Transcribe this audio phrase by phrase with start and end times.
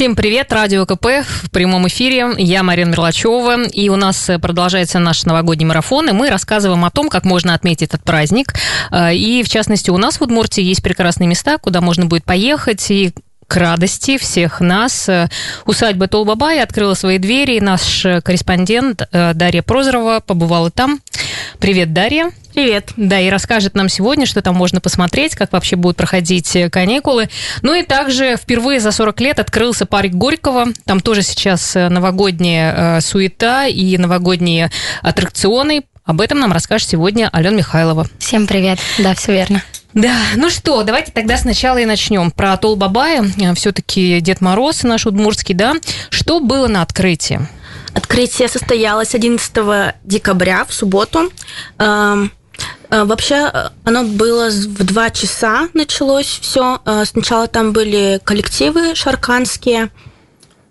[0.00, 2.28] Всем привет, Радио КП в прямом эфире.
[2.38, 7.10] Я Марина Мерлачева, и у нас продолжается наш новогодний марафон, и мы рассказываем о том,
[7.10, 8.54] как можно отметить этот праздник.
[8.90, 12.90] Э, и, в частности, у нас в Удмуртии есть прекрасные места, куда можно будет поехать,
[12.90, 13.12] и
[13.46, 15.06] к радости всех нас.
[15.06, 15.28] Э,
[15.66, 17.60] усадьба Толбабай открыла свои двери.
[17.60, 21.00] Наш корреспондент э, Дарья Прозорова побывала там.
[21.58, 22.30] Привет, Дарья.
[22.54, 22.90] Привет.
[22.96, 27.28] Да, и расскажет нам сегодня, что там можно посмотреть, как вообще будут проходить э, каникулы.
[27.62, 30.66] Ну и также впервые за 40 лет открылся парк Горького.
[30.84, 34.70] Там тоже сейчас новогодняя суета и новогодние
[35.02, 35.84] аттракционы.
[36.04, 38.06] Об этом нам расскажет сегодня Алена Михайлова.
[38.18, 38.78] Всем привет.
[38.98, 39.62] Да, все верно.
[39.94, 42.30] Да, ну что, давайте тогда сначала и начнем.
[42.30, 45.74] Про Атол Бабая, э, все-таки Дед Мороз наш удмуртский, да.
[46.10, 47.40] Что было на открытии?
[47.92, 51.32] Открытие состоялось 11 декабря, в субботу.
[51.78, 52.28] Эм, э,
[52.90, 56.80] вообще, э, оно было в два часа началось все.
[57.04, 59.90] Сначала там были коллективы шарканские,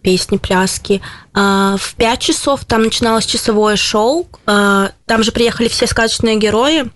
[0.02, 1.02] песни, пляски.
[1.34, 4.28] В пять часов там начиналось часовое шоу.
[4.46, 6.90] Там же приехали все сказочные герои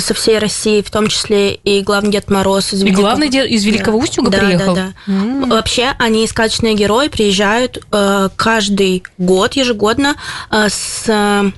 [0.00, 3.00] со всей России, в том числе и главный Дед Мороз из Великого...
[3.00, 4.04] И главный дед из Великого да.
[4.04, 4.74] Устюга да, приехал?
[4.74, 5.50] Да, да, mm.
[5.50, 10.16] Вообще, они, сказочные герои, приезжают э, каждый год, ежегодно,
[10.50, 11.50] э, с э,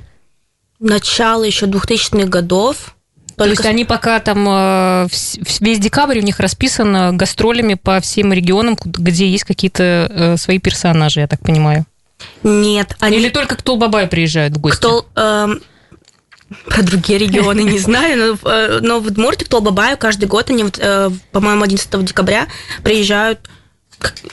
[0.81, 2.95] начала еще 2000-х годов.
[3.37, 3.56] Только...
[3.56, 5.09] То есть они пока там э,
[5.61, 11.20] весь декабрь у них расписан гастролями по всем регионам, где есть какие-то э, свои персонажи,
[11.20, 11.84] я так понимаю.
[12.43, 13.19] Нет, они...
[13.19, 14.78] Или только кто Бабай приезжает в гости?
[14.78, 15.48] Кто, э,
[16.67, 20.65] про другие регионы не знаю, но, э, но в Удмуртии, в Толбабаю каждый год они,
[20.78, 22.47] э, по-моему, 11 декабря
[22.83, 23.41] приезжают,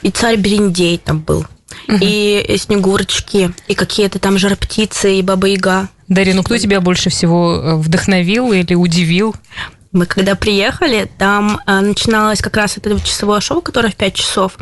[0.02, 1.46] и царь Берендей там был,
[1.88, 5.90] и Снегурочки, и какие-то там жар-птицы, и Баба-Яга.
[6.08, 9.36] Дарья, ну кто тебя больше всего э, вдохновил или удивил?
[9.92, 14.58] Мы когда приехали, там э, начиналось как раз это часовое шоу, которое в 5 часов,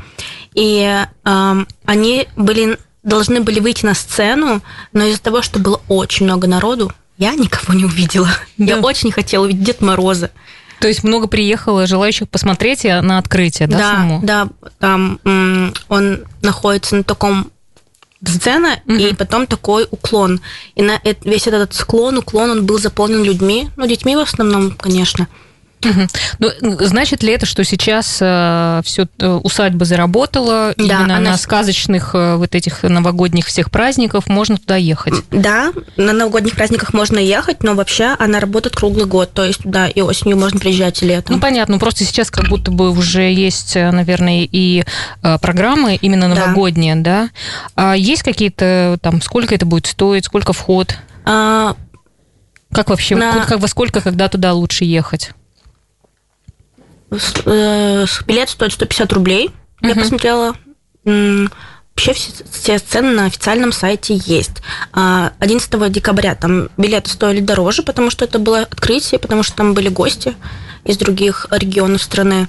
[0.54, 4.62] и э, они были должны были выйти на сцену,
[4.94, 8.30] но из-за того, что было очень много народу, я никого не увидела.
[8.58, 8.76] Да.
[8.76, 10.30] Я очень хотела увидеть Дед Мороза.
[10.80, 14.20] То есть много приехало желающих посмотреть на открытие, да, да саму?
[14.24, 14.48] Да,
[14.80, 15.20] там
[15.90, 17.52] он находится на таком
[18.30, 18.96] сцена, угу.
[18.96, 20.42] и потом такой уклон.
[20.76, 25.28] И на весь этот склон, уклон, он был заполнен людьми, ну, детьми в основном, конечно.
[25.84, 26.08] Угу.
[26.62, 31.32] Ну, значит ли это, что сейчас э, все э, усадьба заработала да, именно она...
[31.32, 35.14] на сказочных э, вот этих новогодних всех праздников можно туда ехать?
[35.32, 39.88] Да, на новогодних праздниках можно ехать, но вообще она работает круглый год, то есть да,
[39.88, 41.36] и осенью можно приезжать, и летом.
[41.36, 44.84] Ну понятно, просто сейчас как будто бы уже есть, э, наверное, и
[45.24, 47.02] э, программы именно новогодние, да?
[47.02, 47.30] да?
[47.76, 50.96] А есть какие-то там, сколько это будет стоить, сколько вход?
[51.26, 51.76] А...
[52.72, 53.46] Как вообще, на...
[53.46, 55.32] как, во сколько, когда туда лучше ехать?
[57.12, 59.52] Э, билет стоит 150 рублей.
[59.82, 60.56] Я посмотрела.
[61.04, 64.62] Вообще все, все цены на официальном сайте есть.
[64.94, 69.74] 11 а, декабря там билеты стоили дороже, потому что это было открытие, потому что там
[69.74, 70.36] были гости
[70.86, 72.48] из других регионов страны.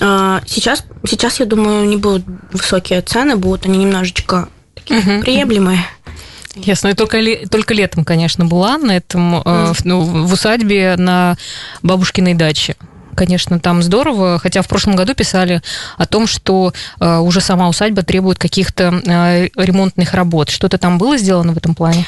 [0.00, 5.20] А, сейчас, сейчас, я думаю, не будут высокие цены, будут они немножечко такие uh-huh.
[5.22, 5.84] приемлемые.
[6.54, 6.88] Ясно.
[6.88, 7.18] И только,
[7.50, 9.80] только летом, конечно, была на этом, mm.
[9.84, 11.36] ну, в усадьбе на
[11.82, 12.76] бабушкиной даче
[13.16, 15.62] конечно, там здорово, хотя в прошлом году писали
[15.96, 20.50] о том, что э, уже сама усадьба требует каких-то э, ремонтных работ.
[20.50, 22.06] Что-то там было сделано в этом плане?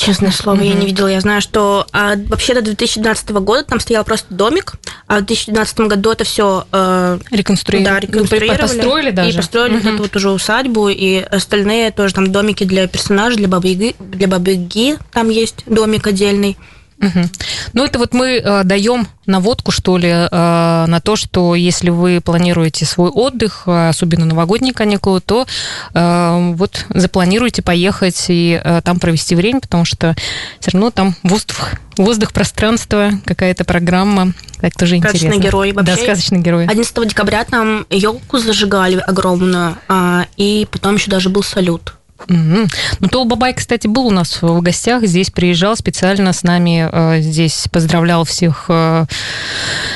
[0.00, 0.66] Честное слово, mm-hmm.
[0.66, 1.08] я не видела.
[1.08, 4.72] Я знаю, что а, вообще до 2012 года там стоял просто домик,
[5.06, 8.00] а в 2012 году это все э, реконструировали.
[8.00, 8.60] Да, реконструировали.
[8.62, 9.30] Построили даже.
[9.30, 9.82] И построили mm-hmm.
[9.82, 14.26] вот эту вот уже усадьбу, и остальные тоже там домики для персонажей, для бабы для
[14.26, 16.56] бабы там есть домик отдельный.
[17.00, 17.28] Угу.
[17.72, 22.20] Ну, это вот мы э, даем наводку, что ли, э, на то, что если вы
[22.20, 25.46] планируете свой отдых, э, особенно новогодние каникулы, то
[25.94, 30.14] э, вот запланируйте поехать и э, там провести время, потому что
[30.58, 34.34] все равно там воздух, воздух, пространство, какая-то программа.
[34.60, 35.42] Так тоже сказочный интересно.
[35.42, 35.72] герой.
[35.72, 36.66] Вообще, да, сказочный герой.
[36.66, 41.94] 11 декабря там елку зажигали огромную, а, и потом еще даже был салют.
[42.26, 42.72] Mm-hmm.
[43.00, 47.20] Ну, Тол Бабай, кстати, был у нас в гостях, здесь приезжал специально с нами, э,
[47.20, 49.06] здесь поздравлял всех, э,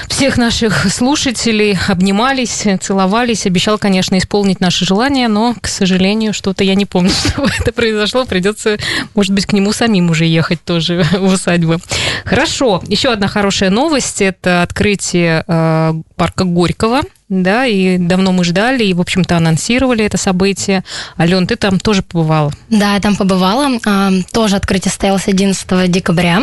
[0.08, 6.74] всех наших слушателей, обнимались, целовались, обещал, конечно, исполнить наши желания, но, к сожалению, что-то я
[6.74, 8.78] не помню, что это произошло, придется,
[9.14, 11.78] может быть, к нему самим уже ехать тоже в усадьбу.
[12.24, 17.02] Хорошо, еще одна хорошая новость, это открытие э, парка Горького,
[17.42, 20.84] да, и давно мы ждали, и, в общем-то, анонсировали это событие.
[21.18, 22.52] Ален, ты там тоже побывала?
[22.70, 23.78] Да, я там побывала.
[23.86, 26.42] А, тоже открытие состоялось 11 декабря.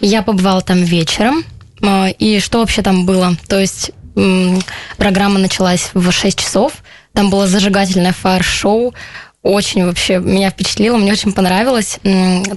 [0.00, 1.44] Я побывала там вечером.
[1.82, 3.36] А, и что вообще там было?
[3.48, 3.92] То есть
[4.96, 6.72] программа началась в 6 часов,
[7.12, 8.94] Там было зажигательное фаер-шоу.
[9.42, 11.98] Очень вообще меня впечатлило, мне очень понравилось.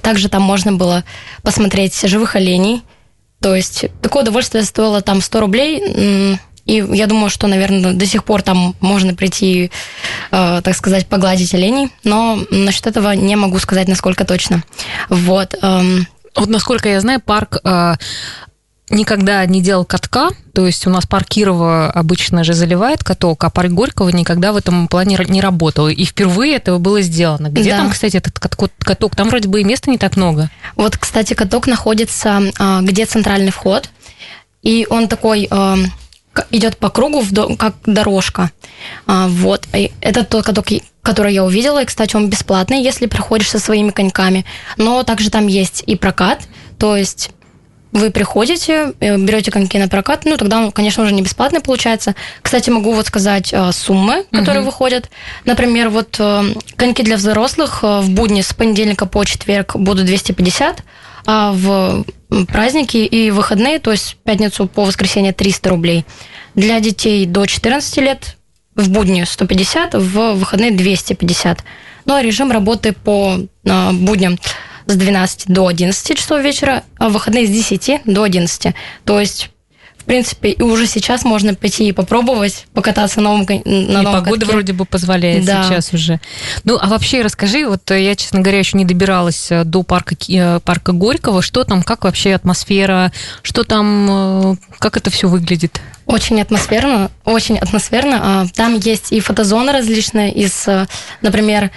[0.02, 1.04] Также там можно было
[1.42, 2.82] посмотреть живых оленей.
[3.40, 6.38] То есть такое удовольствие стоило там 100 рублей.
[6.64, 9.70] И я думаю, что, наверное, до сих пор там можно прийти,
[10.30, 11.90] э, так сказать, погладить оленей.
[12.04, 14.62] Но насчет этого не могу сказать, насколько точно.
[15.08, 15.54] Вот.
[15.62, 17.94] Эм, вот насколько я знаю, парк э,
[18.90, 23.50] никогда не делал катка, то есть у нас парк Кирова обычно же заливает каток, а
[23.50, 25.88] парк Горького никогда в этом плане не работал.
[25.88, 27.48] И впервые этого было сделано.
[27.48, 27.78] Где да.
[27.78, 29.16] там, кстати, этот каток?
[29.16, 30.50] Там вроде бы и места не так много.
[30.76, 33.88] Вот, кстати, каток находится, а, где центральный вход,
[34.62, 35.76] и он такой а,
[36.50, 37.22] идет по кругу,
[37.56, 38.50] как дорожка.
[39.06, 39.66] А, вот.
[39.74, 40.66] И это тот каток,
[41.02, 41.82] который я увидела.
[41.82, 44.44] И, кстати, он бесплатный, если приходишь со своими коньками.
[44.76, 46.42] Но также там есть и прокат,
[46.78, 47.30] то есть
[47.92, 52.14] вы приходите, э, берете коньки на прокат, ну тогда он, конечно, уже не бесплатный получается.
[52.42, 54.70] Кстати, могу вот сказать э, суммы, которые угу.
[54.70, 55.10] выходят.
[55.44, 60.84] Например, вот э, коньки для взрослых в будни с понедельника по четверг будут 250,
[61.26, 62.04] а в
[62.48, 66.04] праздники и выходные, то есть пятницу по воскресенье 300 рублей.
[66.54, 68.36] Для детей до 14 лет
[68.74, 71.64] в будни 150, в выходные 250.
[72.06, 74.38] Ну а режим работы по будням
[74.86, 78.74] с 12 до 11 часов вечера, а в выходные с 10 до 11.
[79.04, 79.50] То есть
[80.00, 84.40] в принципе, и уже сейчас можно пойти и попробовать покататься на новом на И погода
[84.40, 84.52] катке.
[84.52, 85.62] вроде бы позволяет да.
[85.62, 86.20] сейчас уже.
[86.64, 90.60] Ну, а вообще расскажи, вот я, честно говоря, еще не добиралась э, до парка, э,
[90.60, 91.42] парка Горького.
[91.42, 93.12] Что там, как вообще атмосфера,
[93.42, 95.80] что там, э, как это все выглядит?
[96.06, 98.20] Очень атмосферно, очень атмосферно.
[98.22, 100.66] А, там есть и фотозоны различные из,
[101.20, 101.70] например,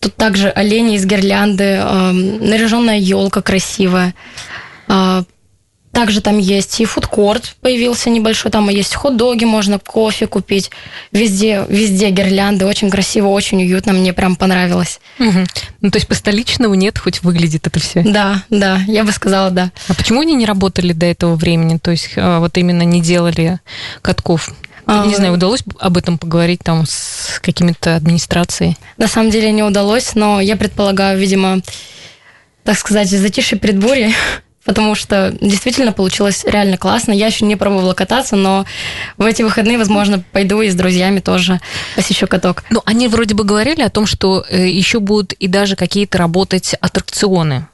[0.00, 4.14] Тут также олени из гирлянды, э, наряженная елка красивая.
[4.88, 5.24] Э,
[5.98, 10.70] также там есть и фудкорт появился небольшой, там есть хот-доги, можно кофе купить.
[11.10, 15.00] Везде, везде гирлянды, очень красиво, очень уютно, мне прям понравилось.
[15.18, 15.46] Угу.
[15.80, 18.02] Ну, то есть по-столичному нет, хоть выглядит это все?
[18.02, 19.72] Да, да, я бы сказала, да.
[19.88, 21.78] А почему они не работали до этого времени?
[21.78, 23.58] То есть э, вот именно не делали
[24.00, 24.52] катков?
[24.88, 28.78] А, не знаю, удалось об этом поговорить там с какими-то администрацией?
[28.96, 31.60] На самом деле не удалось, но я предполагаю, видимо,
[32.64, 34.14] так сказать, затишье предбурье,
[34.64, 37.12] потому что действительно получилось реально классно.
[37.12, 38.64] Я еще не пробовала кататься, но
[39.18, 41.60] в эти выходные, возможно, пойду и с друзьями тоже
[41.94, 42.64] посещу каток.
[42.70, 46.74] Ну, они вроде бы говорили о том, что э, еще будут и даже какие-то работать
[46.80, 47.66] аттракционы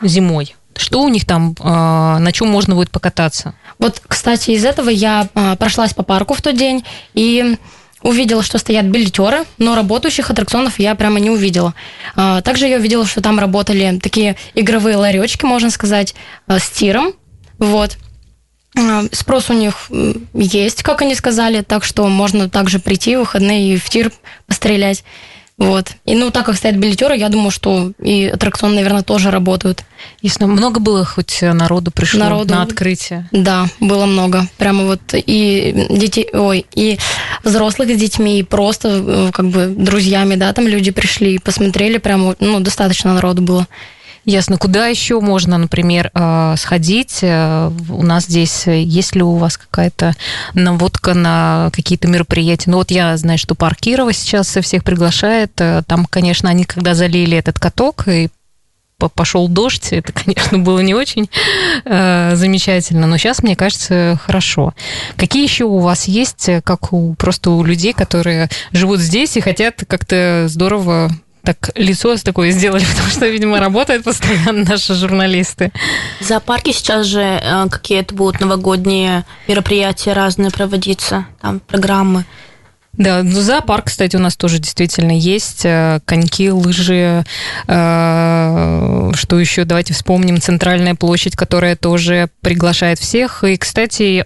[0.00, 0.54] зимой.
[0.76, 3.54] Что у них там, а, на чем можно будет покататься?
[3.78, 6.84] Вот, кстати, из этого я а, прошлась по парку в тот день
[7.14, 7.56] и
[8.02, 11.74] увидела, что стоят билетеры, но работающих аттракционов я прямо не увидела.
[12.16, 16.14] А, также я увидела, что там работали такие игровые ларечки, можно сказать,
[16.48, 17.12] с тиром.
[17.58, 17.96] Вот.
[19.12, 19.90] Спрос у них
[20.32, 24.10] есть, как они сказали, так что можно также прийти в выходные и в тир
[24.46, 25.04] пострелять.
[25.62, 25.92] Вот.
[26.06, 29.84] И ну, так как стоят билетеры, я думаю, что и аттракционы, наверное, тоже работают.
[30.20, 33.28] Если много было, хоть народу пришло народу, на открытие?
[33.30, 34.46] Да, было много.
[34.58, 36.98] Прямо вот и детей, ой, и
[37.44, 41.98] взрослых с детьми, и просто э, как бы друзьями, да, там люди пришли и посмотрели,
[41.98, 43.68] прямо, ну, достаточно народу было.
[44.24, 44.56] Ясно.
[44.56, 47.18] Куда еще можно, например, э, сходить?
[47.22, 50.14] Э, у нас здесь, э, есть ли у вас какая-то
[50.54, 52.70] наводка на какие-то мероприятия?
[52.70, 55.52] Ну вот я знаю, что парк Кирова сейчас всех приглашает.
[55.54, 58.28] Там, конечно, они когда залили этот каток и
[59.08, 61.28] пошел дождь, это, конечно, было не очень
[61.84, 64.74] э, замечательно, но сейчас, мне кажется, хорошо.
[65.16, 69.82] Какие еще у вас есть, как у просто у людей, которые живут здесь и хотят
[69.88, 71.10] как-то здорово
[71.44, 75.72] так лицо такое сделали, потому что, видимо, работают постоянно наши журналисты.
[76.20, 82.24] В зоопарке сейчас же э, какие-то будут новогодние мероприятия разные проводиться, там программы.
[82.98, 85.62] Да, ну, зоопарк, кстати, у нас тоже действительно есть.
[85.64, 87.24] Э, коньки, лыжи.
[87.66, 89.64] Э, что еще?
[89.64, 90.40] Давайте вспомним.
[90.40, 93.44] Центральная площадь, которая тоже приглашает всех.
[93.44, 94.24] И, кстати,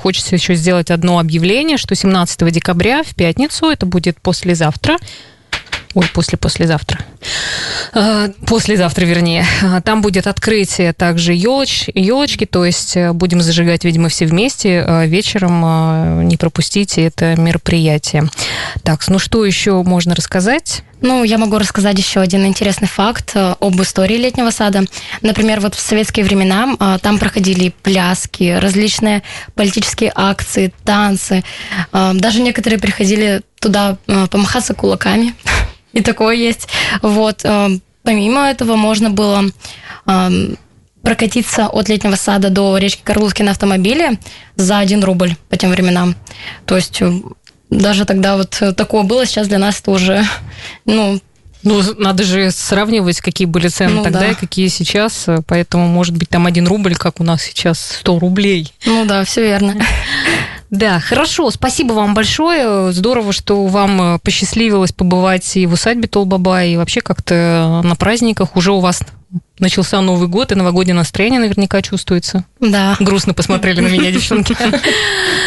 [0.00, 4.98] хочется еще сделать одно объявление, что 17 декабря в пятницу, это будет послезавтра,
[5.94, 7.00] Ой, после-послезавтра.
[7.92, 9.44] А, послезавтра, вернее.
[9.62, 14.82] А, там будет открытие также елоч, елочки, то есть э, будем зажигать, видимо, все вместе
[14.86, 16.26] а, вечером.
[16.26, 18.28] Не пропустите это мероприятие.
[18.82, 20.82] Так, ну что еще можно рассказать?
[21.02, 24.84] Ну, я могу рассказать еще один интересный факт э, об истории летнего сада.
[25.20, 29.22] Например, вот в советские времена там проходили пляски, различные
[29.54, 31.44] политические акции, танцы.
[31.92, 33.96] Даже некоторые приходили туда
[34.30, 35.34] помахаться кулаками
[35.92, 36.68] и такое есть.
[37.02, 37.40] Вот.
[37.44, 37.68] Э,
[38.02, 39.44] помимо этого можно было
[40.06, 40.30] э,
[41.02, 44.18] прокатиться от летнего сада до речки Карлузки на автомобиле
[44.56, 46.14] за 1 рубль по тем временам.
[46.66, 47.12] То есть э,
[47.70, 50.24] даже тогда вот такое было, сейчас для нас это уже,
[50.84, 51.20] ну,
[51.62, 54.30] ну, надо же сравнивать, какие были цены ну, тогда да.
[54.30, 55.26] и какие сейчас.
[55.46, 58.72] Поэтому, может быть, там один рубль, как у нас сейчас 100 рублей.
[58.84, 59.76] Ну да, все верно.
[60.72, 61.50] Да, хорошо.
[61.50, 62.92] Спасибо вам большое.
[62.92, 68.56] Здорово, что вам посчастливилось побывать и в усадьбе Толбаба, и вообще как-то на праздниках.
[68.56, 69.02] Уже у вас
[69.58, 72.44] начался Новый год, и новогоднее настроение наверняка чувствуется.
[72.60, 72.96] Да.
[73.00, 74.56] Грустно посмотрели на меня, девчонки.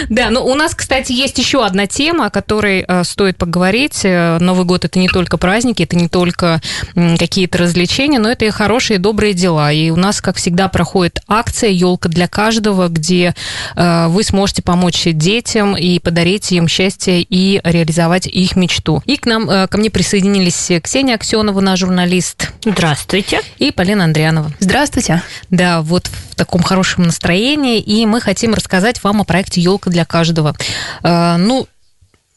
[0.09, 4.01] Да, но у нас, кстати, есть еще одна тема, о которой э, стоит поговорить.
[4.03, 6.61] Э, Новый год– это не только праздники, это не только
[6.93, 9.71] какие-то развлечения, но это и хорошие, добрые дела.
[9.71, 13.33] И у нас, как всегда, проходит акция «Елка для каждого», где
[13.75, 19.01] э, вы сможете помочь детям и подарить им счастье и реализовать их мечту.
[19.05, 22.51] И к нам, ко мне присоединились Ксения Аксенова, наш журналист.
[22.63, 23.41] Здравствуйте.
[23.57, 24.51] И Полина Андрианова.
[24.59, 25.21] Здравствуйте.
[25.49, 30.05] Да, вот в таком хорошем настроении, и мы хотим рассказать вам о проекте «Елка для
[30.05, 30.55] каждого».
[31.01, 31.67] А, ну,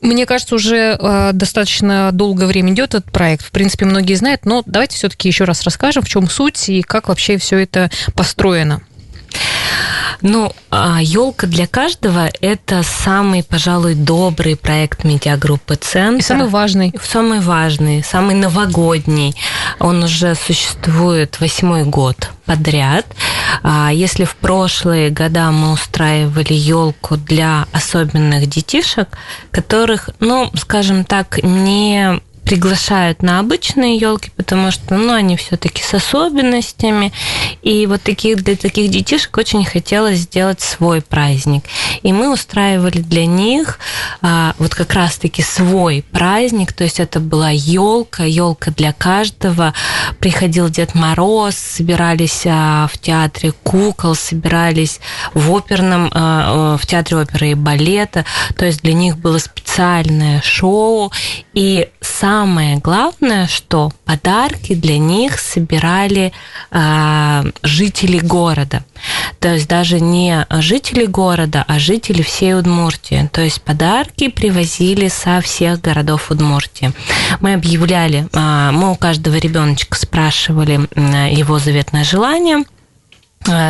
[0.00, 3.44] мне кажется, уже э, достаточно долгое время идет этот проект.
[3.44, 7.08] В принципе, многие знают, но давайте все-таки еще раз расскажем, в чем суть и как
[7.08, 8.80] вообще все это построено.
[10.20, 10.52] Ну,
[11.00, 16.20] елка для каждого это самый, пожалуй, добрый проект медиагруппы Центр.
[16.20, 16.94] И самый важный.
[17.02, 19.34] Самый важный, самый новогодний.
[19.78, 23.06] Он уже существует восьмой год подряд.
[23.62, 29.08] А если в прошлые года мы устраивали елку для особенных детишек,
[29.50, 35.92] которых, ну, скажем так, не приглашают на обычные елки, потому что, ну, они все-таки с
[35.92, 37.12] особенностями.
[37.60, 41.64] И вот таких, для таких детишек очень хотелось сделать свой праздник.
[42.02, 43.78] И мы устраивали для них
[44.22, 46.72] а, вот как раз-таки свой праздник.
[46.72, 49.74] То есть это была елка, елка для каждого.
[50.18, 55.00] Приходил Дед Мороз, собирались а, в театре кукол, собирались
[55.34, 58.24] в оперном, а, в театре оперы и балета.
[58.56, 61.12] То есть для них было специальное шоу.
[61.52, 66.32] И сам самое главное, что подарки для них собирали
[66.70, 68.84] э, жители города.
[69.40, 73.28] То есть даже не жители города, а жители всей Удмуртии.
[73.32, 76.92] То есть подарки привозили со всех городов Удмуртии.
[77.40, 80.74] Мы объявляли, э, мы у каждого ребеночка спрашивали
[81.36, 82.77] его заветное желание– Э,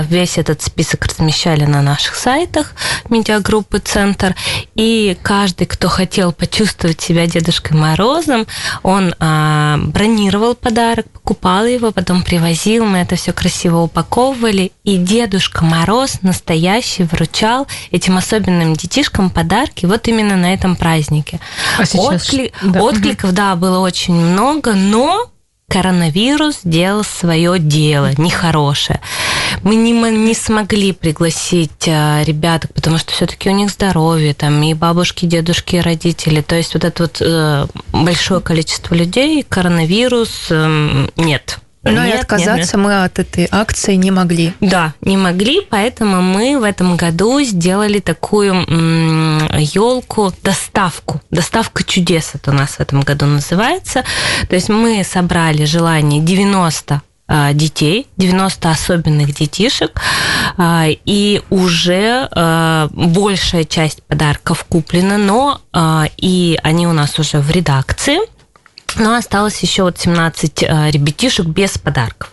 [0.09, 2.75] весь этот список размещали на наших сайтах
[3.09, 4.35] медиагруппы «Центр».
[4.75, 8.47] И каждый, кто хотел почувствовать себя Дедушкой Морозом,
[8.83, 14.73] он а, бронировал подарок, покупал его, потом привозил, мы это все красиво упаковывали.
[14.85, 21.41] И Дедушка Мороз настоящий вручал этим особенным детишкам подарки вот именно на этом празднике.
[21.79, 22.25] А сейчас...
[22.25, 22.53] Откли...
[22.63, 22.83] да.
[22.83, 25.31] Откликов, да, было очень много, но
[25.69, 29.01] коронавирус сделал свое дело, нехорошее.
[29.63, 34.75] Мы не, не смогли пригласить а, ребят, потому что все-таки у них здоровье, там и
[34.75, 36.41] бабушки, и дедушки, и родители.
[36.41, 41.59] То есть вот это вот э, большое количество людей, коронавирус э, нет.
[41.83, 42.85] Но нет, и отказаться нет, нет.
[42.85, 44.53] мы от этой акции не могли.
[44.61, 48.55] Да, не могли, поэтому мы в этом году сделали такую
[49.59, 51.21] елку доставку.
[51.31, 54.05] Доставка чудес это у нас в этом году называется.
[54.49, 60.01] То есть мы собрали желание 90 а, детей, 90 особенных детишек,
[60.57, 65.61] а, и уже а, большая часть подарков куплена, но
[66.17, 68.19] и они у нас уже в редакции–
[68.97, 72.33] но осталось еще вот 17 э, ребятишек без подарков.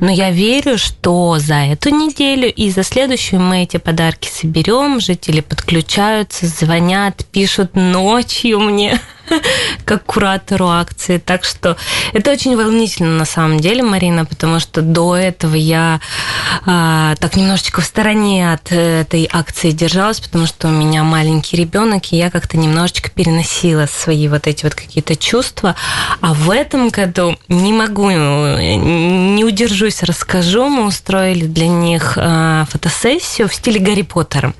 [0.00, 5.00] Но я верю, что за эту неделю и за следующую мы эти подарки соберем.
[5.00, 9.00] Жители подключаются, звонят, пишут ночью мне.
[9.84, 11.18] как куратору акции.
[11.18, 11.76] Так что
[12.12, 16.00] это очень волнительно на самом деле, Марина, потому что до этого я
[16.66, 22.12] а, так немножечко в стороне от этой акции держалась, потому что у меня маленький ребенок,
[22.12, 25.74] и я как-то немножечко переносила свои вот эти вот какие-то чувства.
[26.20, 30.68] А в этом году не могу, не удержусь, расскажу.
[30.68, 34.54] Мы устроили для них а, фотосессию в стиле Гарри Поттера.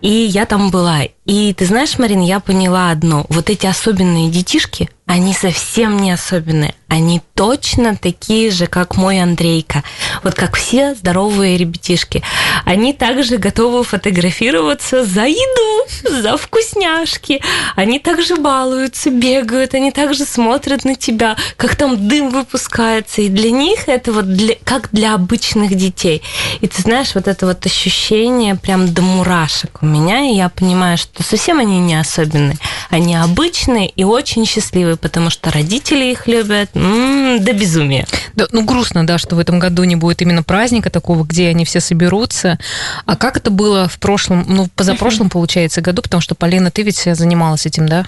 [0.00, 1.02] И я там была.
[1.30, 3.24] И ты знаешь, Марин, я поняла одно.
[3.28, 6.74] Вот эти особенные детишки, они совсем не особенные.
[6.88, 9.84] Они точно такие же, как мой Андрейка.
[10.24, 12.24] Вот как все здоровые ребятишки.
[12.64, 15.69] Они также готовы фотографироваться за еду,
[16.22, 17.40] за вкусняшки.
[17.76, 23.22] Они также балуются, бегают, они также смотрят на тебя, как там дым выпускается.
[23.22, 26.22] И для них это вот для, как для обычных детей.
[26.60, 30.98] И ты знаешь, вот это вот ощущение прям до мурашек у меня, и я понимаю,
[30.98, 32.56] что совсем они не особенные.
[32.88, 38.06] Они обычные и очень счастливые, потому что родители их любят м-м, до безумия.
[38.34, 41.64] Да, ну, грустно, да, что в этом году не будет именно праздника такого, где они
[41.64, 42.58] все соберутся.
[43.06, 46.02] А как это было в прошлом, ну, позапрошлом, получается, получается, году?
[46.02, 48.06] Потому что, Полина, ты ведь занималась этим, да?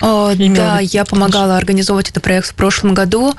[0.00, 3.34] О, да, я помогала организовывать этот проект в прошлом году.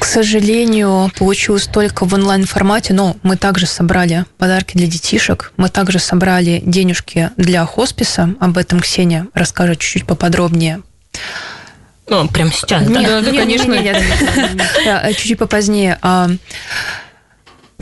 [0.00, 5.98] К сожалению, получилось только в онлайн-формате, но мы также собрали подарки для детишек, мы также
[5.98, 8.34] собрали денежки для хосписа.
[8.40, 10.82] Об этом Ксения расскажет чуть-чуть поподробнее.
[12.08, 13.00] Ну, прямо сейчас, да?
[13.00, 13.72] Нет, да, нет, конечно.
[13.72, 15.16] Нет, нет, нет.
[15.16, 15.98] Чуть-чуть попозднее.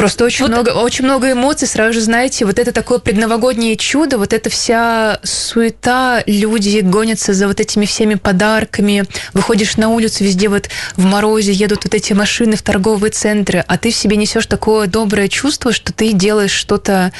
[0.03, 0.51] Просто очень, вот...
[0.51, 5.21] много, очень много эмоций, сразу же, знаете, вот это такое предновогоднее чудо, вот эта вся
[5.23, 11.53] суета, люди гонятся за вот этими всеми подарками, выходишь на улицу, везде вот в морозе
[11.53, 15.73] едут вот эти машины в торговые центры, а ты в себе несешь такое доброе чувство,
[15.73, 17.13] что ты делаешь что-то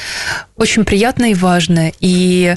[0.57, 1.93] очень приятное и важное.
[2.01, 2.57] И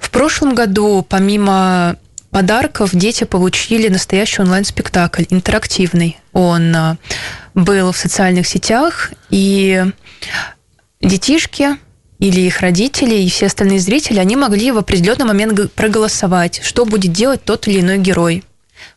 [0.00, 1.96] в прошлом году, помимо
[2.36, 6.18] подарков дети получили настоящий онлайн-спектакль, интерактивный.
[6.34, 6.96] Он а,
[7.54, 9.82] был в социальных сетях, и
[11.00, 11.78] детишки
[12.18, 17.10] или их родители и все остальные зрители, они могли в определенный момент проголосовать, что будет
[17.10, 18.44] делать тот или иной герой.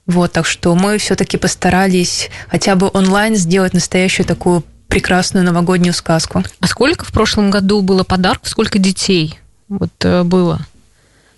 [0.05, 6.43] Вот, так что мы все-таки постарались хотя бы онлайн сделать настоящую такую прекрасную новогоднюю сказку.
[6.59, 10.59] А сколько в прошлом году было подарков, сколько детей вот э, было?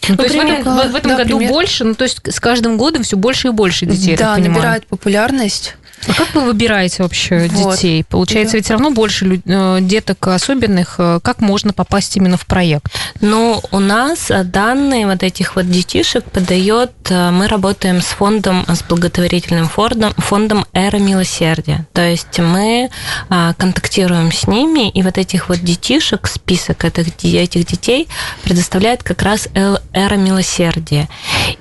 [0.10, 1.53] Ну, то есть в этом, в этом да, году пример.
[1.53, 4.17] больше, ну то есть с каждым годом все больше и больше детей.
[4.17, 5.75] Да, набирает популярность.
[6.08, 7.75] А как вы выбираете вообще вот.
[7.75, 8.03] детей?
[8.03, 8.58] Получается, да.
[8.58, 10.96] ведь все равно больше э, деток особенных.
[10.98, 12.88] Э, как можно попасть именно в проект?
[13.20, 18.84] Ну, у нас э, данные вот этих вот детишек подает, мы работаем с фондом, с
[18.84, 21.86] благотворительным фондом, фондом «Эра милосердия».
[21.93, 22.89] То есть мы
[23.29, 28.08] контактируем с ними, и вот этих вот детишек, список этих, этих детей
[28.43, 31.10] предоставляет как раз «Эра милосердия».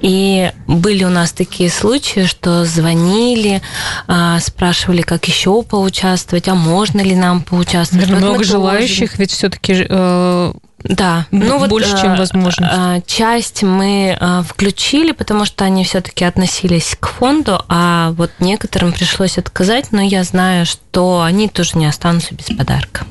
[0.01, 3.63] И были у нас такие случаи, что звонили,
[4.39, 8.07] спрашивали, как еще поучаствовать, а можно ли нам поучаствовать.
[8.07, 12.97] Наверное, много желающих, ведь все-таки э, да, ну больше, вот, чем э, возможно.
[12.97, 18.93] Э, часть мы э, включили, потому что они все-таки относились к фонду, а вот некоторым
[18.93, 23.05] пришлось отказать, но я знаю, что они тоже не останутся без подарка.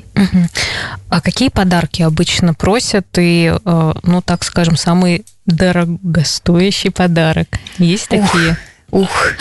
[1.09, 7.47] А какие подарки обычно просят и, ну так скажем, самый дорогостоящий подарок?
[7.77, 8.51] Есть такие?
[8.51, 8.57] Ух.
[8.91, 9.33] Ух,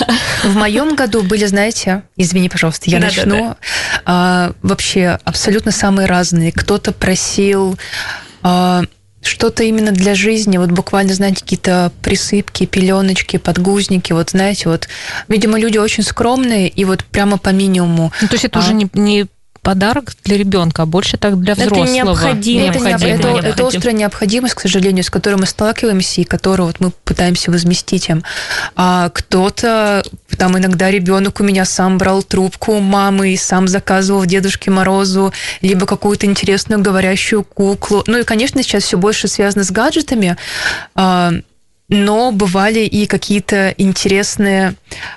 [0.45, 3.37] в моем году были, знаете, извини, пожалуйста, я да, начну.
[3.37, 3.57] Да, да.
[4.05, 6.53] А, вообще абсолютно самые разные.
[6.53, 7.79] Кто-то просил
[8.43, 8.83] а,
[9.23, 14.89] что-то именно для жизни, вот буквально, знаете, какие-то присыпки, пеленочки, подгузники, вот знаете, вот,
[15.29, 18.13] видимо, люди очень скромные и вот прямо по минимуму.
[18.21, 19.27] Ну, то есть это а, уже не, не
[19.69, 21.85] подарок для ребенка, а больше так для взрослого.
[21.85, 22.65] Это необходимо.
[22.69, 23.13] Это, необходимо.
[23.13, 26.91] это, это, это острая необходимость, к сожалению, с которой мы сталкиваемся и которую вот мы
[27.05, 28.25] пытаемся возместить им.
[28.77, 30.03] А кто-то,
[30.39, 35.35] там иногда ребенок у меня сам брал трубку у мамы и сам заказывал Дедушке Морозу
[35.61, 38.05] либо какую-то интересную говорящую куклу.
[38.07, 40.39] Ну и, конечно, сейчас все больше связано с гаджетами,
[40.95, 41.31] а,
[41.91, 44.77] но бывали и какие-то интересные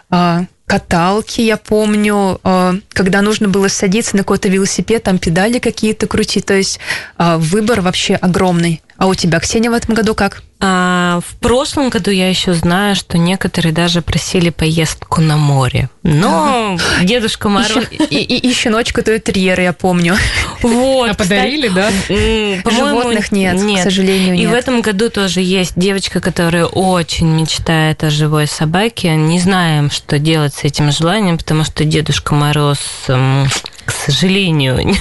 [0.10, 6.08] а, каталки, я помню, э, когда нужно было садиться на какой-то велосипед, там педали какие-то
[6.08, 6.80] крутить, то есть
[7.18, 8.82] э, выбор вообще огромный.
[9.02, 10.44] А у тебя, Ксения, в этом году как?
[10.60, 15.90] А, в прошлом году я еще знаю, что некоторые даже просили поездку на море.
[16.04, 17.04] Но ага.
[17.04, 17.86] Дедушка Мороз...
[17.90, 20.16] И, и, и щеночка то терьера, я помню.
[20.62, 21.90] Вот, а подарили, да?
[22.10, 24.44] Животных нет, нет, к сожалению, нет.
[24.44, 29.16] И в этом году тоже есть девочка, которая очень мечтает о живой собаке.
[29.16, 34.96] Не знаем, что делать с этим желанием, потому что Дедушка Мороз, к сожалению,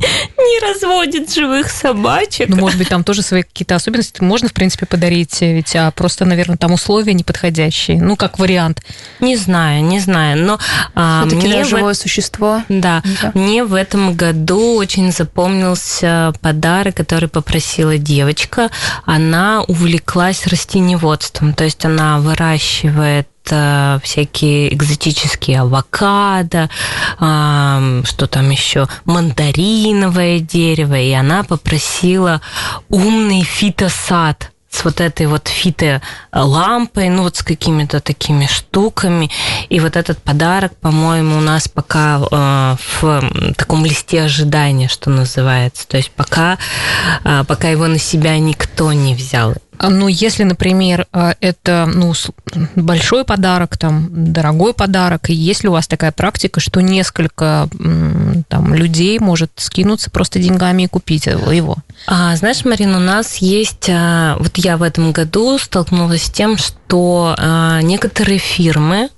[0.42, 2.48] не разводит живых собачек.
[2.48, 6.24] Ну, может быть, там тоже свои какие-то особенности можно, в принципе, подарить, ведь а просто,
[6.24, 8.00] наверное, там условия неподходящие.
[8.00, 8.82] Ну, как вариант.
[9.20, 10.58] Не знаю, не знаю, но
[10.94, 11.96] а, мне живое в...
[11.96, 12.62] существо.
[12.68, 18.70] Да, да, мне в этом году очень запомнился подарок, который попросила девочка.
[19.04, 26.70] Она увлеклась растеневодством, то есть она выращивает это всякие экзотические авокадо,
[27.16, 28.86] что там еще,
[30.32, 32.40] мандариновое дерево, и она попросила
[32.88, 39.30] умный фитосад с вот этой вот фито-лампой, ну вот с какими-то такими штуками.
[39.68, 45.86] И вот этот подарок, по-моему, у нас пока э, в таком листе ожидания, что называется.
[45.86, 46.56] То есть пока,
[47.24, 49.52] э, пока его на себя никто не взял.
[49.82, 52.12] А, ну, если, например, а, это ну,
[52.76, 57.68] большой подарок, там, дорогой подарок, и есть ли у вас такая практика, что несколько
[58.48, 61.76] там, людей может скинуться просто деньгами и купить его?
[62.06, 66.56] А, знаешь, Марина, у нас есть, а, вот я в этом году столкнулась с тем,
[66.56, 67.34] что
[67.82, 69.08] некоторые фирмы,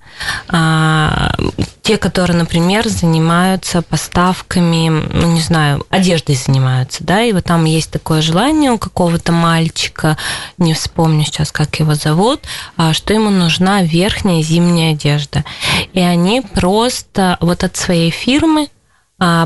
[0.49, 1.35] а,
[1.83, 7.91] те, которые, например, занимаются поставками, ну, не знаю, одеждой занимаются, да, и вот там есть
[7.91, 10.17] такое желание у какого-то мальчика,
[10.59, 12.41] не вспомню сейчас, как его зовут,
[12.77, 15.45] а, что ему нужна верхняя зимняя одежда.
[15.93, 18.69] И они просто вот от своей фирмы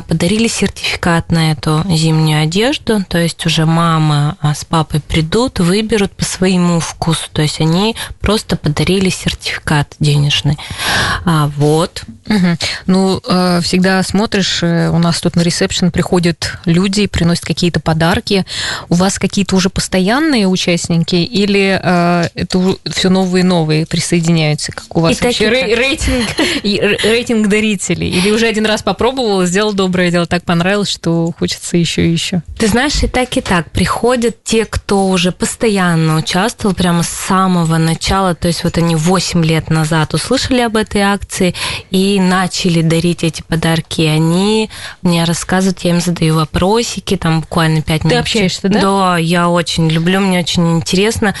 [0.07, 6.11] подарили сертификат на эту зимнюю одежду, то есть уже мама а, с папой придут, выберут
[6.11, 10.57] по своему вкусу, то есть они просто подарили сертификат денежный.
[11.25, 12.03] А, вот.
[12.27, 12.57] Угу.
[12.85, 18.45] Ну, э, всегда смотришь, э, у нас тут на ресепшн приходят люди, приносят какие-то подарки.
[18.87, 24.71] У вас какие-то уже постоянные участники или э, это все новые и новые присоединяются?
[24.71, 26.27] Как у вас и вообще рей- рейтинг,
[27.03, 28.09] рейтинг дарителей?
[28.09, 32.41] Или уже один раз попробовала, сделал доброе дело, так понравилось, что хочется еще и еще?
[32.57, 33.71] Ты знаешь, и так, и так.
[33.71, 39.43] Приходят те, кто уже постоянно участвовал прямо с самого начала, то есть вот они 8
[39.45, 41.55] лет назад услышали об этой акции
[41.91, 44.69] и начали дарить эти подарки, они
[45.01, 48.13] мне рассказывают, я им задаю вопросики, там буквально пять минут.
[48.13, 48.81] Ты общаешься, да?
[48.81, 51.33] Да, я очень люблю, мне очень интересно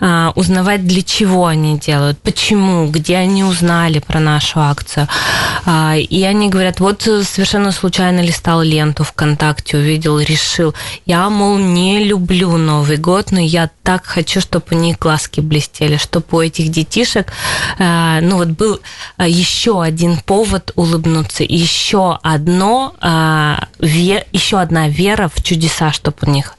[0.00, 5.08] а, узнавать, для чего они делают, почему, где они узнали про нашу акцию.
[5.64, 10.74] А, и они говорят, вот совершенно случайно листал ленту ВКонтакте, увидел, решил.
[11.04, 15.96] Я, мол, не люблю Новый год, но я так хочу, чтобы у них глазки блестели,
[15.96, 17.32] чтобы у этих детишек,
[17.78, 18.80] а, ну вот был
[19.16, 21.44] а, еще один повод улыбнуться.
[21.44, 26.56] еще одно, а, еще одна вера в чудеса, чтобы у них.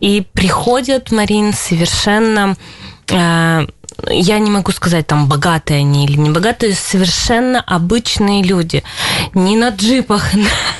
[0.00, 2.56] И приходят, Марин, совершенно
[3.10, 3.66] а,
[4.06, 8.82] я не могу сказать, там, богатые они или не богатые, совершенно обычные люди.
[9.34, 10.30] Не на джипах.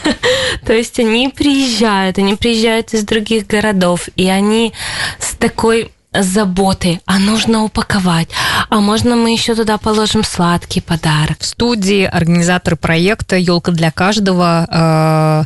[0.64, 4.72] То есть они приезжают, они приезжают из других городов, и они
[5.18, 5.90] с такой
[6.22, 8.28] заботы, а нужно упаковать,
[8.68, 11.38] а можно мы еще туда положим сладкий подарок.
[11.40, 15.44] В студии организатор проекта «Елка для каждого» э,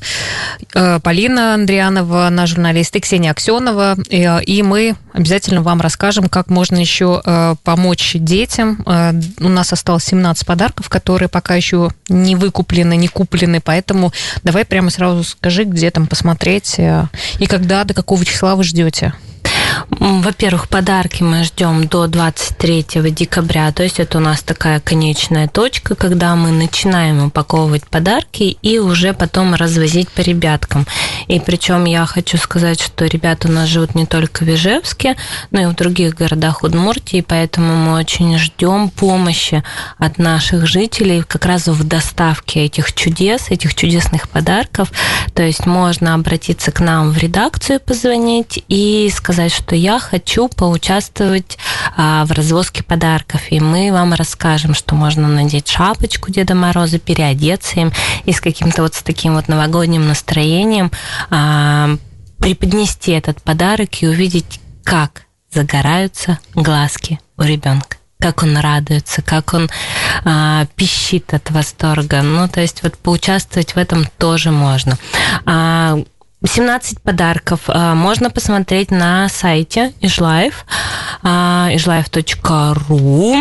[0.74, 3.96] э, Полина Андрианова, наш журналист, и Ксения Аксенова.
[4.11, 8.85] И мы обязательно вам расскажем, как можно еще э, помочь детям.
[9.40, 14.90] У нас осталось 17 подарков, которые пока еще не выкуплены, не куплены, поэтому давай прямо
[14.90, 19.14] сразу скажи, где там посмотреть и когда, до какого числа вы ждете.
[20.00, 25.94] Во-первых, подарки мы ждем до 23 декабря, то есть это у нас такая конечная точка,
[25.94, 30.87] когда мы начинаем упаковывать подарки и уже потом развозить по ребяткам.
[31.28, 35.16] И причем я хочу сказать, что ребята у нас живут не только в Ижевске,
[35.50, 39.62] но и в других городах Удмуртии, поэтому мы очень ждем помощи
[39.98, 44.92] от наших жителей как раз в доставке этих чудес, этих чудесных подарков.
[45.35, 51.59] То есть можно обратиться к нам в редакцию, позвонить и сказать, что я хочу поучаствовать
[51.96, 57.81] а, в развозке подарков, и мы вам расскажем, что можно надеть шапочку Деда Мороза, переодеться
[57.81, 57.92] им
[58.25, 60.90] и с каким-то вот с таким вот новогодним настроением
[61.31, 61.96] а,
[62.38, 69.68] преподнести этот подарок и увидеть, как загораются глазки у ребенка как он радуется, как он
[70.25, 72.22] а, пищит от восторга.
[72.22, 74.96] Ну, то есть вот поучаствовать в этом тоже можно.
[75.44, 75.98] А,
[76.44, 80.64] 17 подарков а, можно посмотреть на сайте ижлайф,
[81.22, 83.37] ижлайф.ру.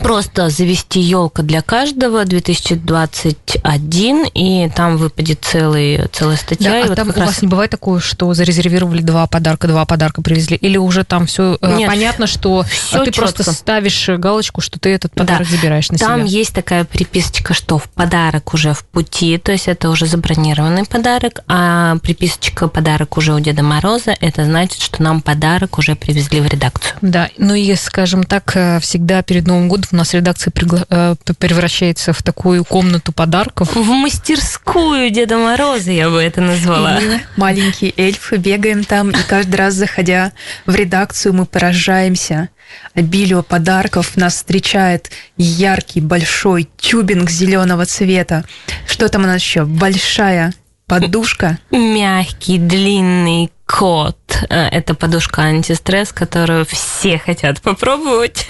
[0.00, 6.70] Просто завести елка для каждого 2021, и там выпадет целый, целая статья.
[6.70, 7.28] Да, а вот там у раз...
[7.28, 10.56] вас не бывает такое, что зарезервировали два подарка, два подарка привезли?
[10.56, 13.22] Или уже там все э, Нет, понятно, что все а ты четко.
[13.22, 15.56] просто ставишь галочку, что ты этот подарок да.
[15.56, 16.18] забираешь на там себя?
[16.18, 20.84] Там есть такая приписочка, что в подарок уже в пути, то есть это уже забронированный
[20.84, 26.40] подарок, а приписочка подарок уже у Деда Мороза, это значит, что нам подарок уже привезли
[26.40, 26.94] в редакцию.
[27.02, 30.84] Да, ну и, скажем так, э, всегда перед Новым годом у нас редакция пригла...
[30.88, 33.74] Э, превращается в такую комнату подарков.
[33.74, 36.98] В мастерскую Деда Мороза я бы это назвала.
[36.98, 40.32] И маленькие эльфы бегаем там, и каждый раз, заходя
[40.66, 42.48] в редакцию, мы поражаемся
[42.94, 44.16] обилию подарков.
[44.16, 48.44] Нас встречает яркий большой тюбинг зеленого цвета.
[48.86, 49.64] Что там у нас еще?
[49.64, 50.54] Большая
[50.86, 51.58] подушка.
[51.70, 54.16] Мягкий, длинный кот.
[54.48, 58.46] Э, это подушка антистресс, которую все хотят попробовать,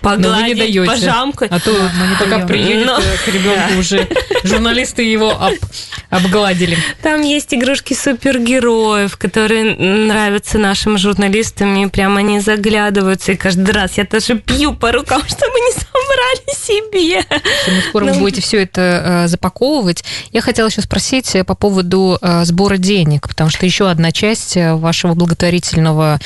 [0.00, 1.50] погладить, Но вы не пожамкать.
[1.50, 2.98] А то мы пока приедет Но...
[2.98, 4.08] к ребенку уже
[4.44, 5.54] журналисты его об,
[6.10, 6.76] обгладили.
[7.02, 13.98] Там есть игрушки супергероев, которые нравятся нашим журналистам, и прямо они заглядываются, и каждый раз
[13.98, 17.24] я тоже пью по рукам, чтобы не собрали себе.
[17.66, 20.04] Ну, скоро вы будете все это э, запаковывать.
[20.30, 24.80] Я хотела еще спросить по поводу э, сбора денег, потому что еще одна часть часть
[24.80, 26.18] вашего благотворительного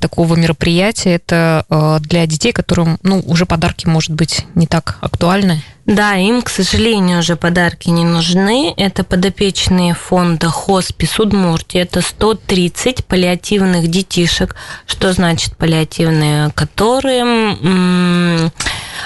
[0.00, 1.14] такого мероприятия.
[1.14, 1.64] Это
[2.00, 5.62] для детей, которым ну, уже подарки, может быть, не так актуальны.
[5.84, 8.72] Да, им, к сожалению, уже подарки не нужны.
[8.76, 11.80] Это подопечные фонда Хоспис Удмуртии.
[11.80, 14.54] Это 130 паллиативных детишек.
[14.86, 16.50] Что значит паллиативные?
[16.50, 18.52] Которым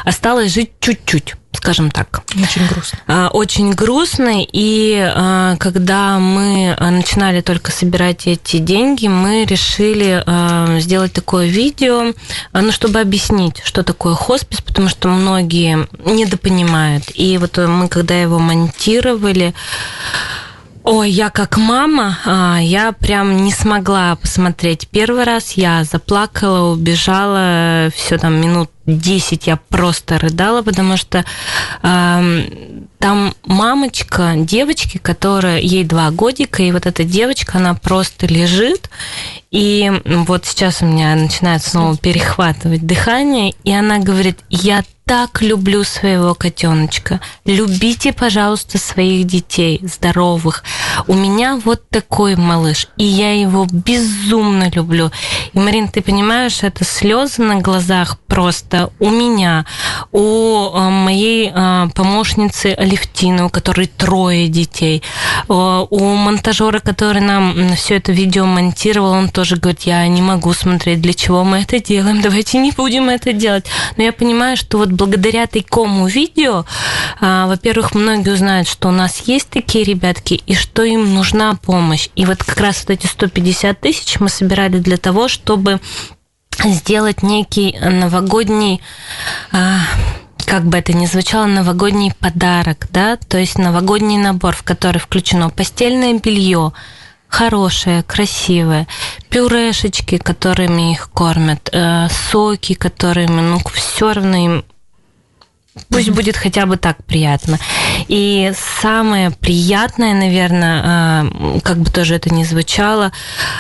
[0.05, 2.23] осталось жить чуть-чуть скажем так.
[2.35, 2.99] Очень грустно.
[3.07, 10.79] А, очень грустно, и а, когда мы начинали только собирать эти деньги, мы решили а,
[10.81, 12.13] сделать такое видео,
[12.53, 17.05] ну, чтобы объяснить, что такое хоспис, потому что многие недопонимают.
[17.15, 19.55] И вот мы, когда его монтировали,
[20.89, 24.87] Ой, я как мама, а, я прям не смогла посмотреть.
[24.89, 31.25] Первый раз я заплакала, убежала, все там минут 10 я просто рыдала, потому что
[31.83, 32.49] э,
[33.01, 38.89] там мамочка девочки, которая ей два годика, и вот эта девочка, она просто лежит,
[39.51, 45.85] и вот сейчас у меня начинает снова перехватывать дыхание, и она говорит, я так люблю
[45.85, 47.21] своего котеночка.
[47.45, 50.65] Любите, пожалуйста, своих детей здоровых.
[51.07, 55.13] У меня вот такой малыш, и я его безумно люблю.
[55.53, 59.65] И, Марин, ты понимаешь, это слезы на глазах просто у меня,
[60.11, 65.05] у э, моей э, помощницы Алевтины, у которой трое детей,
[65.49, 70.53] э, у монтажера, который нам все это видео монтировал, он тоже говорит, я не могу
[70.53, 73.67] смотреть, для чего мы это делаем, давайте не будем это делать.
[73.97, 76.65] Но я понимаю, что вот благодаря такому видео,
[77.21, 82.09] а, во-первых, многие узнают, что у нас есть такие ребятки и что им нужна помощь.
[82.17, 85.81] И вот как раз вот эти 150 тысяч мы собирали для того, чтобы
[86.65, 88.81] сделать некий новогодний
[89.53, 89.81] а,
[90.47, 95.51] как бы это ни звучало, новогодний подарок, да, то есть новогодний набор, в который включено
[95.51, 96.73] постельное белье,
[97.29, 98.87] хорошее, красивое,
[99.29, 104.65] пюрешечки, которыми их кормят, э, соки, которыми, ну, все равно им
[105.89, 107.59] Пусть будет хотя бы так приятно.
[108.09, 113.13] И самое приятное, наверное, э, как бы тоже это ни звучало,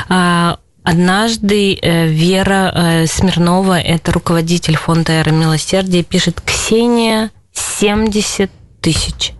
[0.08, 0.56] э,
[0.88, 9.32] Однажды э, Вера Смирнова, это руководитель фонда «Эра милосердия», пишет «Ксения, 70 тысяч».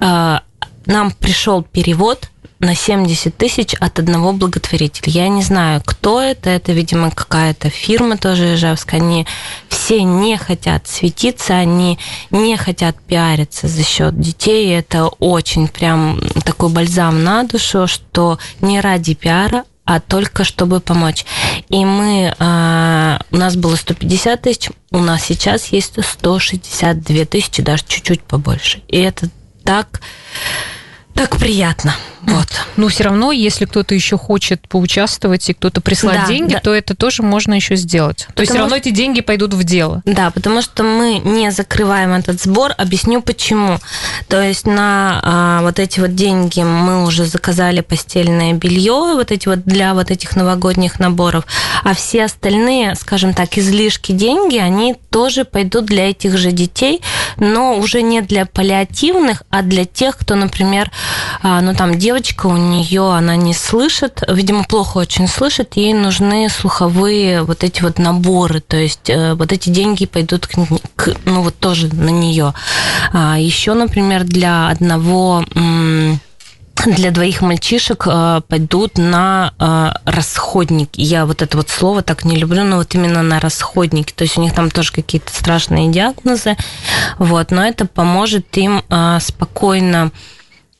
[0.00, 2.28] Нам пришел перевод
[2.60, 5.12] на 70 тысяч от одного благотворителя.
[5.12, 6.50] Я не знаю, кто это.
[6.50, 9.00] Это, видимо, какая-то фирма тоже Ижевская.
[9.00, 9.26] Они
[9.68, 11.98] все не хотят светиться, они
[12.30, 14.76] не хотят пиариться за счет детей.
[14.76, 21.26] Это очень прям такой бальзам на душу, что не ради пиара, а только чтобы помочь.
[21.68, 27.84] И мы, а, у нас было 150 тысяч, у нас сейчас есть 162 тысячи, даже
[27.86, 28.82] чуть-чуть побольше.
[28.88, 29.28] И это
[29.62, 30.00] так,
[31.14, 31.94] так приятно.
[32.26, 32.48] Вот.
[32.76, 36.60] Но все равно, если кто-то еще хочет поучаствовать и кто-то прислать да, деньги, да.
[36.60, 38.26] то это тоже можно еще сделать.
[38.28, 40.02] Потому то есть все равно эти деньги пойдут в дело.
[40.04, 42.72] Да, потому что мы не закрываем этот сбор.
[42.78, 43.78] Объясню почему.
[44.28, 49.48] То есть на а, вот эти вот деньги мы уже заказали постельное белье, вот эти
[49.48, 51.44] вот для вот этих новогодних наборов,
[51.84, 57.02] а все остальные, скажем так, излишки деньги, они тоже пойдут для этих же детей,
[57.36, 60.90] но уже не для паллиативных, а для тех, кто, например,
[61.42, 66.48] а, ну там девочка, у нее она не слышит, видимо, плохо очень слышит, ей нужны
[66.48, 70.54] слуховые вот эти вот наборы, то есть э, вот эти деньги пойдут к,
[70.96, 72.54] к ну вот тоже на нее.
[73.12, 75.44] А еще, например, для одного
[76.86, 81.00] для двоих мальчишек э, пойдут на э, расходники.
[81.00, 84.12] Я вот это вот слово так не люблю, но вот именно на расходники.
[84.12, 86.56] То есть у них там тоже какие-то страшные диагнозы.
[87.18, 90.10] Вот, но это поможет им э, спокойно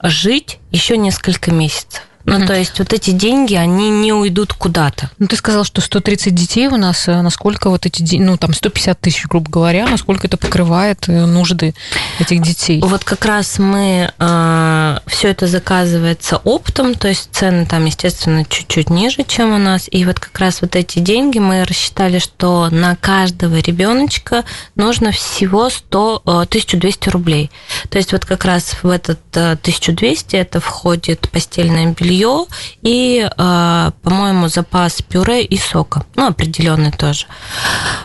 [0.09, 2.03] жить еще несколько месяцев.
[2.27, 2.47] Ну, mm-hmm.
[2.47, 5.11] то есть вот эти деньги, они не уйдут куда-то.
[5.19, 8.55] Ну, ты сказал, что 130 детей у нас, э, насколько вот эти деньги, ну, там
[8.55, 11.75] 150 тысяч, грубо говоря, насколько это покрывает э, нужды
[12.19, 12.81] этих детей?
[12.81, 18.89] Вот как раз мы, э, все это заказывается оптом, то есть цены там, естественно, чуть-чуть
[18.89, 22.97] ниже, чем у нас, и вот как раз вот эти деньги мы рассчитали, что на
[22.97, 24.45] каждого ребеночка
[24.77, 27.51] нужно всего 100, 1200 рублей.
[27.91, 32.47] То есть вот как раз в этот 1200 это входит постельное белье, белье
[32.83, 36.05] и, а, по-моему, запас пюре и сока.
[36.17, 37.27] Ну, определенный тоже.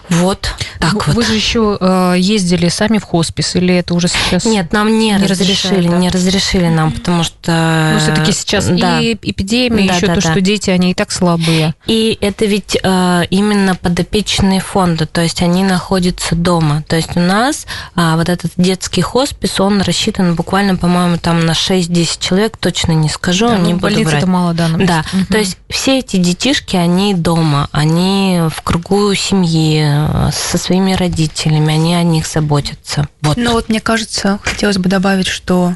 [0.09, 1.15] Вот так вы, вот.
[1.15, 4.45] Вы же еще а, ездили сами в хоспис или это уже сейчас?
[4.45, 5.97] Нет, нам не, не разрешили, да?
[5.97, 7.91] не разрешили нам, потому что...
[7.93, 8.99] Ну, все-таки сейчас да.
[8.99, 10.31] и эпидемия, Да, еще да, то, да.
[10.31, 11.75] что дети, они и так слабые.
[11.85, 16.83] И это ведь э, именно подопечные фонда, то есть они находятся дома.
[16.87, 21.51] То есть у нас а, вот этот детский хоспис, он рассчитан буквально, по-моему, там на
[21.51, 24.23] 6-10 человек, точно не скажу, Да, не ну, буду больницы врать.
[24.23, 24.67] это мало, да.
[24.77, 25.25] Да, Мгм.
[25.27, 31.95] то есть все эти детишки, они дома, они в кругу семьи, со своими родителями, они
[31.95, 33.07] о них заботятся.
[33.21, 33.38] Вот.
[33.38, 35.75] Ну вот мне кажется, хотелось бы добавить, что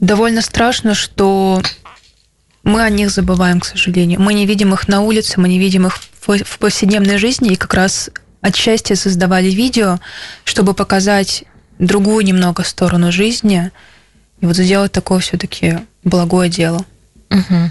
[0.00, 1.60] довольно страшно, что
[2.64, 4.20] мы о них забываем, к сожалению.
[4.20, 7.56] Мы не видим их на улице, мы не видим их в в повседневной жизни, и
[7.56, 8.10] как раз
[8.42, 9.98] отчасти создавали видео,
[10.44, 11.44] чтобы показать
[11.78, 13.70] другую немного сторону жизни,
[14.40, 16.84] и вот сделать такое все-таки благое дело.
[17.30, 17.70] Мгм.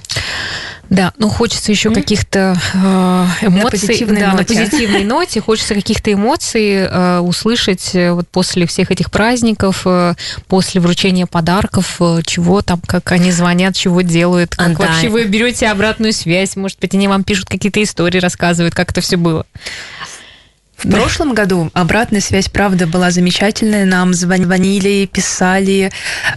[0.90, 3.72] Да, ну хочется еще каких-то э, эмоций.
[3.72, 4.56] позитивной да, на ноте.
[4.56, 5.42] позитивной ноте.
[5.42, 10.14] Хочется каких-то эмоций э, услышать э, вот после всех этих праздников, э,
[10.48, 14.88] после вручения подарков, э, чего там, как они звонят, чего делают, как А, да.
[14.88, 19.02] вообще вы берете обратную связь, может быть, они вам пишут какие-то истории, рассказывают, как это
[19.02, 19.46] все было.
[20.78, 23.84] В прошлом году обратная связь, правда, была замечательная.
[23.86, 25.92] Нам звон- звонили, писали,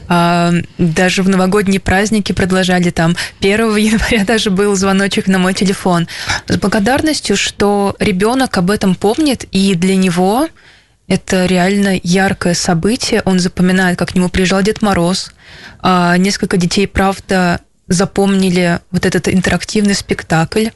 [0.09, 3.17] а, даже в новогодние праздники продолжали там.
[3.41, 6.09] 1 января даже был звоночек на мой телефон.
[6.49, 10.49] С благодарностью, что ребенок об этом помнит, и для него
[11.07, 13.21] это реально яркое событие.
[13.27, 15.33] Он запоминает, как к нему приезжал Дед Мороз.
[15.81, 20.69] А, Несколько детей, правда, запомнили вот этот интерактивный спектакль.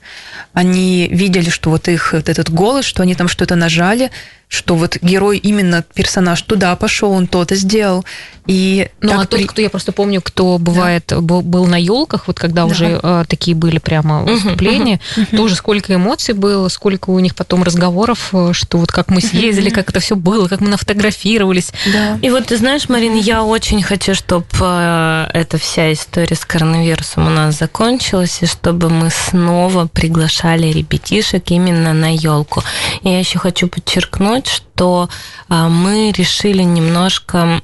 [0.52, 4.10] Они видели, что вот их вот этот голос, что они там что-то нажали,
[4.54, 8.04] что вот герой именно персонаж туда пошел, он то-то сделал.
[8.46, 11.80] И Ну, так а тот, при- кто, я просто помню, кто бывает, был, был на
[11.80, 12.66] елках, вот когда Да.
[12.70, 15.00] уже э, такие были прямо выступления,
[15.34, 19.70] тоже сколько эмоций было, сколько у них потом разговоров, э, что вот как мы съездили,
[19.70, 21.72] как это все было, как мы нафотографировались.
[21.90, 22.18] Да.
[22.20, 27.30] И вот ты знаешь, Марин, я очень хочу, чтобы эта вся история с коронавирусом у
[27.30, 32.62] нас закончилась, и чтобы мы снова приглашали ребятишек именно на елку.
[33.02, 37.60] И я еще хочу подчеркнуть, что а, мы решили немножко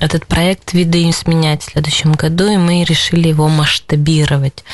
[0.00, 4.64] этот проект видоизменять в следующем году, и мы решили его масштабировать.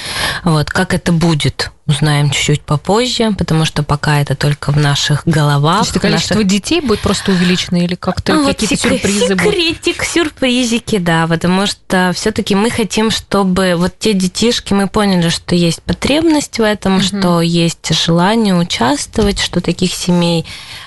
[0.45, 5.31] Вот, как это будет, узнаем чуть-чуть попозже, потому что пока это только в наших То
[5.31, 5.79] головах.
[5.81, 9.35] есть это в количество наших детей будет просто увеличено или как-то вот какие-то секре- сюрпризы
[9.35, 9.55] будут?
[9.55, 15.55] секретик, сюрпризики, да, потому что все-таки мы хотим, чтобы вот те детишки, мы поняли, что
[15.55, 20.45] есть потребность в этом, что есть желание участвовать, что таких семей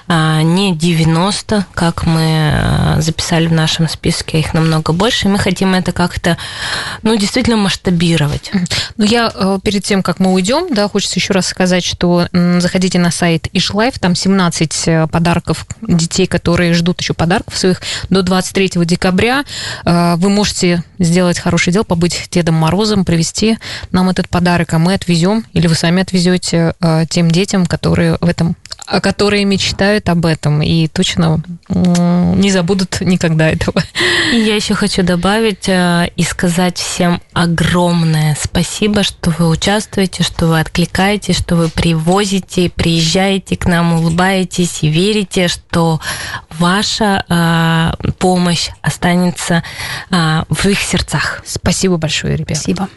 [0.07, 5.39] а, не 90, как мы а, записали в нашем списке, их намного больше, и мы
[5.39, 6.37] хотим это как-то,
[7.03, 8.51] ну, действительно масштабировать.
[8.97, 12.99] Ну, я э, перед тем, как мы уйдем, да, хочется еще раз сказать, что заходите
[12.99, 18.71] на сайт Ишлайф, там 17 э, подарков детей, которые ждут еще подарков своих до 23
[18.85, 19.43] декабря.
[19.85, 23.57] Э, Вы можете сделать хорошее дело, побыть Дедом Морозом, привезти
[23.91, 28.27] нам этот подарок, а мы отвезем, или вы сами отвезете э, тем детям, которые в
[28.27, 28.55] этом
[29.01, 33.83] которые мечтают об этом и точно не забудут никогда этого.
[34.33, 40.47] И я еще хочу добавить э, и сказать всем огромное спасибо, что вы участвуете, что
[40.47, 45.99] вы откликаетесь, что вы привозите, приезжаете к нам, улыбаетесь и верите, что
[46.57, 49.63] ваша э, помощь останется
[50.09, 51.43] э, в их сердцах.
[51.45, 52.57] Спасибо большое, ребят.
[52.57, 52.89] Спасибо.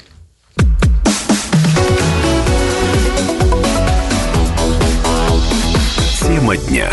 [6.34, 6.90] Тема дня.